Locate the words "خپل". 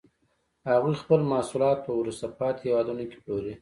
1.01-1.19